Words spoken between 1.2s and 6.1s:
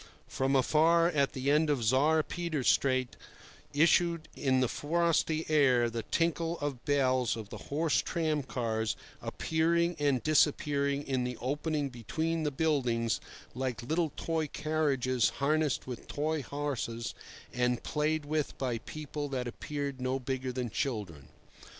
the end of Tsar Peter Straat, issued in the frosty air the